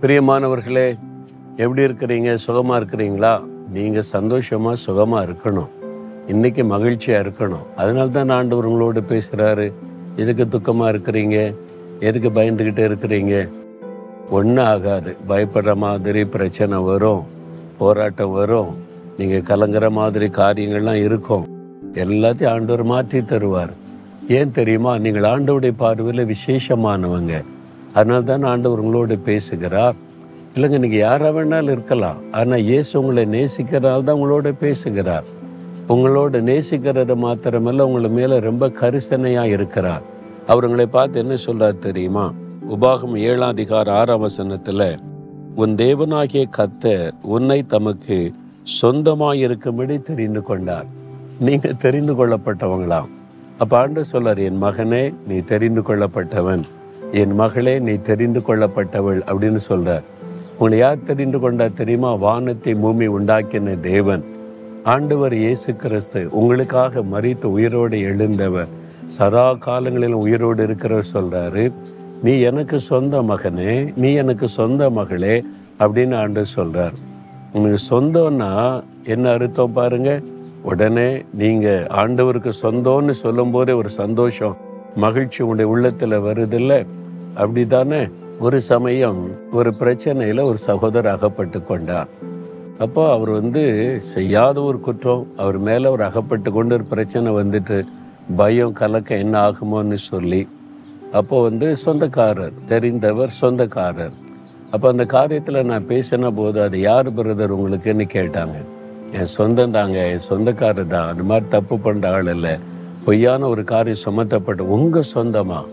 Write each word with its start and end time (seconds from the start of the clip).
பிரியமானவர்களே 0.00 0.98
எப்படி 1.56 1.82
இருக்கிறீங்க? 1.82 2.34
சுகமாக 2.34 2.84
இருக்கிறீங்களா? 2.84 3.44
நீங்கள் 3.72 4.02
சந்தோஷமாக 4.02 4.74
சுகமாக 4.74 5.26
இருக்கணும். 5.26 5.68
இன்னைக்கு 6.26 6.64
மகிழ்ச்சியாக 6.64 7.28
இருக்கணும். 7.28 7.74
அதனால 7.76 8.08
தான் 8.08 8.28
ஆண்டவர் 8.28 8.64
உங்களோடு 8.64 9.00
பேசுகிறாரு 9.00 9.72
எதுக்கு 10.16 10.58
துக்கமாக 10.58 10.92
இருக்கிறீங்க? 10.92 11.54
எதுக்கு 12.00 12.30
பயந்துக்கிட்டு 12.30 12.86
இருக்கிறீங்க? 12.90 13.48
ஒன்றும் 14.30 14.64
ஆகாது. 14.64 15.16
பயப்படுற 15.28 15.74
மாதிரி 15.74 16.24
பிரச்சனை 16.24 16.78
வரும். 16.78 17.24
போராட்டம் 17.78 18.32
வரும். 18.32 18.76
நீங்கள் 19.18 19.56
கலங்குற 19.56 19.90
மாதிரி 19.90 20.26
காரியங்கள்லாம் 20.26 21.02
இருக்கும். 21.02 21.46
எல்லாத்தையும் 21.94 22.48
ஆண்டவர் 22.48 22.84
மாற்றி 22.84 23.18
தருவார். 23.18 23.72
ஏன் 24.28 24.50
தெரியுமா? 24.50 24.98
நீங்கள் 24.98 25.22
ஆண்டவுடைய 25.22 25.72
பார்வையில் 25.76 26.34
விசேஷமானவங்க. 26.34 27.44
அதனால 27.94 28.20
தான் 28.30 28.48
ஆண்டவர் 28.52 28.82
உங்களோடு 28.84 29.18
பேசுகிறார். 29.28 29.96
இல்லைங்க 30.54 30.78
நீங்கள் 30.84 31.04
யாராக 31.06 31.32
வேணாலும் 31.36 31.74
இருக்கலாம். 31.76 32.18
ஆனால் 32.38 32.64
இயேசு 32.68 32.92
உங்களை 33.00 33.24
நேசிக்கிறனால 33.36 34.04
தான் 34.08 34.18
உங்களோட 34.20 34.50
பேசுகிறார். 34.64 35.26
உங்களோட 35.94 36.40
நேசிக்கிறது 36.48 37.14
மாத்திரமல்ல 37.24 37.86
உங்களை 37.88 38.10
மேலே 38.18 38.38
ரொம்ப 38.48 38.64
கரிசனையாக 38.80 39.54
இருக்கிறார். 39.56 40.04
அவர் 40.46 40.66
உங்களை 40.68 40.86
பார்த்து 40.96 41.22
என்ன 41.22 41.34
சொல்கிறார் 41.46 41.84
தெரியுமா? 41.86 42.26
உபாகம் 42.74 43.16
ஏழாம் 43.28 43.52
அதிகார 43.54 43.92
ஆறாம் 43.92 44.24
வசனத்தில் 44.26 44.88
உன் 45.62 45.74
தேவனாகிய 45.74 46.42
கத்தர் 46.56 47.14
உன்னை 47.34 47.60
தமக்கு 47.74 48.18
சொந்தமாக 48.62 49.42
இருக்கும்படி 49.44 49.96
தெரிந்து 50.10 50.42
கொண்டார். 50.42 50.88
நீங்கள் 51.46 51.80
தெரிந்து 51.84 52.12
கொள்ளப்பட்டவங்களாம். 52.18 53.08
அப்போ 53.58 53.74
ஆண்டு 53.78 54.04
சொல்லார் 54.04 54.38
என் 54.38 54.60
மகனே 54.66 55.02
நீ 55.28 55.38
தெரிந்து 55.52 55.82
கொள்ளப்பட்டவன். 55.88 56.62
என் 57.12 57.34
மகளே 57.34 57.78
நீ 57.78 57.94
தெரிந்து 57.94 58.40
கொள்ளப்பட்டவள் 58.40 59.20
அப்படின்னு 59.30 59.60
சொல்கிறார் 59.68 60.04
உங்களை 60.52 60.78
யார் 60.78 61.02
தெரிந்து 61.02 61.38
கொண்டார் 61.40 61.72
தெரியுமா? 61.72 62.14
வானத்தை 62.14 62.74
பூமி 62.74 63.08
உண்டாக்கின 63.08 63.80
தேவன். 63.80 64.24
ஆண்டவர் 64.84 65.34
இயேசு 65.34 65.76
கிறிஸ்து 65.76 66.28
உங்களுக்காக 66.30 67.02
மறித்து 67.12 67.44
உயிரோடு 67.44 68.00
எழுந்தவர். 68.00 68.68
சதா 69.04 69.54
காலங்களில் 69.54 70.12
உயிரோடு 70.12 70.66
இருக்கிறவர் 70.66 71.12
சொல்கிறாரு 71.12 71.72
நீ 72.22 72.40
எனக்கு 72.40 72.78
சொந்த 72.78 73.22
மகனே 73.22 73.92
நீ 73.96 74.14
எனக்கு 74.14 74.48
சொந்த 74.48 74.90
மகளே 74.90 75.42
அப்படின்னு 75.78 76.16
ஆண்டு 76.16 76.44
சொல்கிறார் 76.44 76.92
உனக்கு 77.52 77.80
சொந்தம்னா 77.90 78.82
என்ன 79.04 79.30
அர்த்தம் 79.30 79.72
பாருங்க? 79.72 80.22
உடனே 80.62 81.22
நீங்கள் 81.32 81.86
ஆண்டவருக்கு 81.86 82.52
சொந்தம்னு 82.62 83.10
சொல்லும்போதே 83.10 83.72
ஒரு 83.72 83.88
சந்தோஷம். 83.88 84.56
மகிழ்ச்சி 84.96 85.42
உடைய 85.42 85.70
உள்ளத்தில் 85.70 86.10
வருதில்ல? 86.10 86.86
அப்படிதானே 87.36 88.10
ஒரு 88.38 88.60
சமயம் 88.60 89.30
ஒரு 89.52 89.74
பிரச்சனையில் 89.78 90.42
ஒரு 90.42 90.56
சகோதரர் 90.56 91.14
அகப்பட்டு 91.14 91.62
கொண்டார். 91.62 92.08
அப்போ 92.78 93.12
அவர் 93.12 93.30
வந்து 93.30 93.62
செய்யாத 93.98 94.62
ஒரு 94.62 94.80
குற்றம் 94.80 95.26
அவர் 95.36 95.58
மேலே 95.58 95.88
ஒரு 95.88 96.04
அகப்பட்டு 96.04 96.52
கொண்டு 96.52 96.74
ஒரு 96.74 96.84
பிரச்சனை 96.84 97.32
வந்துட்டு 97.32 97.86
பயம் 98.36 98.72
கலக்க 98.72 99.16
என்ன 99.16 99.50
ஆகுமோன்னு 99.50 99.92
சொல்லி 99.92 100.48
அப்போ 101.12 101.42
வந்து 101.42 101.76
சொந்தக்காரர் 101.76 102.52
தெரிந்தவர் 102.66 103.26
சொந்தக்காரர். 103.26 104.12
அப்போ 104.70 104.88
அந்த 104.88 105.04
காரியத்தில் 105.04 105.64
நான் 105.64 105.86
பேசின 105.86 106.30
போது 106.30 106.62
அது 106.62 106.80
யார் 106.80 107.14
பிரதர் 107.14 107.54
உங்களுக்குன்னு 107.56 108.06
கேட்டாங்க. 108.12 108.54
என் 109.12 109.24
சொந்தம் 109.24 109.70
தாங்க 109.70 110.06
என் 110.06 110.18
சொந்தக்காரர் 110.18 110.86
தான். 110.86 111.08
அந்த 111.08 111.22
மாதிரி 111.22 111.48
தப்பு 111.48 111.76
பண்ணுற 111.76 112.06
ஆள் 112.06 112.26
இல்லை. 112.26 112.58
பொய்யான 113.04 113.46
ஒரு 113.46 113.64
காரியம் 113.64 113.98
சுமத்தப்பட்ட 114.04 114.60
உங்கள் 114.60 115.10
சொந்தமா? 115.14 115.68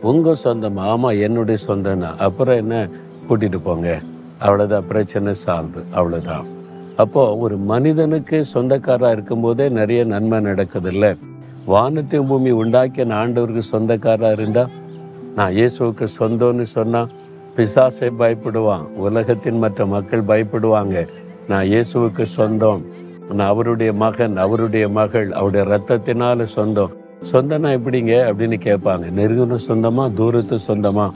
உங்கள் 0.00 0.36
சொந்தமா? 0.44 0.78
ஆமாம் 0.78 1.20
என்னுடைய 1.20 1.64
சொந்தம்னா. 1.66 2.16
அப்புறம் 2.16 2.56
என்ன? 2.56 2.88
கூட்டிகிட்டு 3.28 3.60
போங்க. 3.62 4.00
அவ்வளோதான் 4.40 4.86
பிரச்சனை 4.88 5.32
சால்வு. 5.46 5.84
அவ்வளோதான் 5.94 6.44
அப்போது 6.96 7.38
ஒரு 7.38 7.56
மனிதனுக்கு 7.56 8.44
சொந்தக்காராக 8.54 9.12
இருக்கும்போதே 9.12 9.68
நிறைய 9.68 10.04
நன்மை 10.04 10.38
நடக்குதில்ல. 10.38 11.18
வானத்தையும் 11.66 12.28
பூமி 12.28 12.52
உண்டாக்கிய 12.52 13.04
நான் 13.04 13.28
ஆண்டவருக்கு 13.28 13.60
சொந்தக்காராக 13.72 14.32
இருந்தால் 14.32 14.70
நான் 15.34 15.52
இயேசுவுக்கு 15.52 16.06
சொந்தம்னு 16.18 16.60
சொன்னால் 16.60 17.10
பிசாசை 17.56 18.10
பயப்படுவான். 18.18 18.82
உலகத்தின் 18.82 19.58
மற்ற 19.58 19.86
மக்கள் 19.86 20.22
பயப்படுவாங்க. 20.22 21.08
நான் 21.48 21.64
இயேசுவுக்கு 21.64 22.22
சொந்தம். 22.22 22.84
நான் 23.34 23.48
அவருடைய 23.48 23.92
மகன் 23.92 24.36
அவருடைய 24.36 24.88
மகள் 24.88 25.32
அவருடைய 25.32 25.78
ரத்தத்தினால 25.78 26.42
சொந்தம். 26.42 26.92
சொந்தம்னா 27.32 27.70
எப்படிங்க? 27.78 28.14
அப்படின்னு 28.30 28.58
கேட்பாங்க. 28.64 29.04
நெருங்கின 29.16 29.58
சொந்தமா 29.68 30.12
தூரத்து 30.12 30.58
சொந்தமா? 30.68 31.10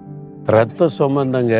ரத்த 0.46 0.88
சொந்தங்க 0.98 1.54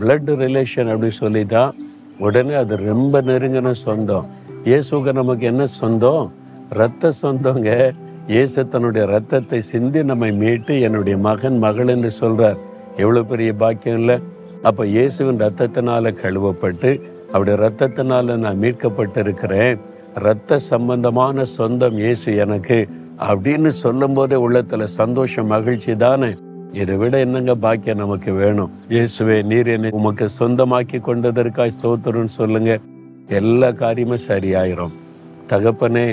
பிளட் 0.00 0.30
ரிலேஷன் 0.30 0.90
அப்படின்னு 0.90 1.06
சொல்லி 1.06 1.46
தான் 1.46 1.74
உடனே 2.18 2.54
அது 2.54 2.76
ரொம்ப 2.76 3.20
நெருங்கின 3.20 3.70
சொந்தம். 3.70 4.26
இயேசுக்கு 4.64 5.12
நமக்கு 5.12 5.46
என்ன 5.46 5.66
சொந்தம்? 5.66 6.32
ரத்த 6.70 7.12
சொந்தங்க. 7.22 7.94
இயேசு 8.26 8.68
தன்னுடைய 8.68 9.06
ரத்தத்தை 9.06 9.60
சிந்தி 9.60 10.04
நம்மை 10.04 10.32
மீட்டு 10.32 10.80
என்னுடைய 10.80 11.18
மகன் 11.18 11.58
மகள் 11.58 11.88
என்று 11.88 12.10
சொல்றார். 12.20 12.56
எவ்வளோ 12.96 13.22
பெரிய 13.22 13.52
பாக்கியம் 13.52 13.98
இல்லை? 13.98 14.18
அப்போ 14.62 14.86
இயேசுவின் 14.86 15.36
ரத்தத்தினால 15.36 16.14
கழுவப்பட்டு 16.22 17.02
அவருடைய 17.36 17.56
ரத்தத்தினால 17.64 18.36
நான் 18.44 18.60
மீட்கப்பட்டிருக்கிறேன். 18.64 19.78
ரத்த 20.26 20.58
சம்பந்தமான 20.70 21.44
சொந்தம் 21.56 21.96
இயேசு 21.98 22.36
எனக்கு 22.44 22.78
அப்படின்னு 23.30 23.70
சொல்லும் 23.82 24.14
போதே 24.14 24.36
உள்ளத்துல 24.46 24.82
சந்தோஷம் 25.00 25.50
மகிழ்ச்சி 25.54 25.94
தானே? 25.96 26.30
இதை 26.72 26.94
விட 26.96 27.18
என்னங்க 27.18 27.54
பாக்கியம் 27.64 28.00
நமக்கு 28.02 28.30
வேணும்? 28.32 28.72
இயேசுவே 28.88 29.36
நீர் 29.50 29.68
என்னை 29.74 29.90
உமக்கு 29.98 30.26
சொந்தமாக்கி 30.38 30.98
கொண்டதற்காய் 31.08 31.74
ஸ்தோத்திரம்னு 31.76 32.32
சொல்லுங்க. 32.40 32.72
எல்லா 33.40 33.70
காரியமும் 33.70 34.26
சரியாயிரும். 34.28 34.94
தகப்பனே 35.52 36.06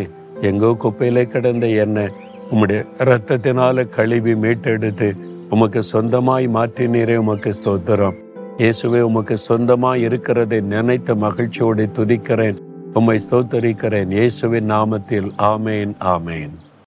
எங்கோ 0.50 0.70
குப்பையிலே 0.84 1.24
கிடந்த 1.34 1.68
என்ன 1.86 2.08
உம்முடைய 2.52 2.82
ரத்தத்தினால 3.10 3.86
கழுவி 3.98 4.34
மீட்டெடுத்து 4.34 5.10
உமக்கு 5.50 5.82
சொந்தமாய் 5.94 6.48
மாற்றினீரே 6.58 7.16
உமக்கு 7.16 7.52
ஸ்தோத்திரம். 7.60 8.18
இயேசுவே 8.58 9.00
உமக்கு 9.02 9.38
சொந்தமாக 9.38 9.98
இருக்கிறதை 9.98 10.62
நினைத்த 10.62 11.16
மகிழ்ச்சியோடு 11.16 11.90
துதிக்கிறேன். 11.94 12.58
உம்மை 12.94 13.20
ஸ்தோத்தரிக்கிறேன். 13.30 14.12
இயேசுவின் 14.12 14.72
நாமத்தில். 14.72 15.32
ஆமேன் 15.38 15.94
ஆமேன். 16.00 16.63